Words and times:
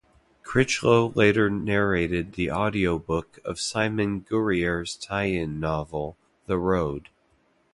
Crichlow 0.43 1.13
later 1.15 1.47
narrated 1.51 2.33
the 2.33 2.49
audiobook 2.49 3.37
of 3.45 3.59
Simon 3.59 4.21
Guerrier's 4.21 4.95
tie-in 4.95 5.59
novel 5.59 6.17
"The 6.47 6.57
Road". 6.57 7.09